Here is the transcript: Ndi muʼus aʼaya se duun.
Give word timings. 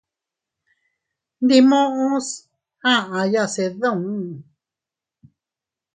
Ndi 1.43 1.57
muʼus 1.69 2.27
aʼaya 2.93 3.43
se 3.53 3.63
duun. 3.79 4.25